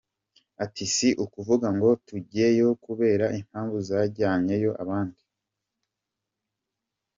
Ati 0.63 0.83
“Si 0.95 1.09
ukuvuga 1.23 1.67
ngo 1.75 1.89
tujyeyo 2.07 2.67
kubera 2.85 3.25
impamvu 3.39 3.77
zajyanyeyo 3.87 4.71
abandi. 4.83 5.23